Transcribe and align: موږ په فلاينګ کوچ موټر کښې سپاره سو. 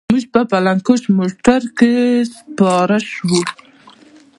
موږ 0.13 0.23
په 0.33 0.41
فلاينګ 0.49 0.81
کوچ 0.87 1.01
موټر 1.17 1.61
کښې 1.77 1.95
سپاره 2.35 2.97
سو. 3.11 3.37